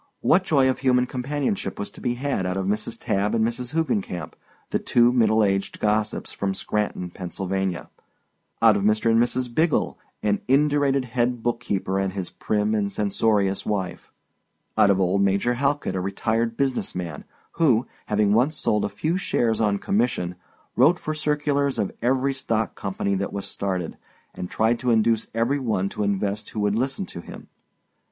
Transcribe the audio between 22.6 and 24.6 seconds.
company that was started, and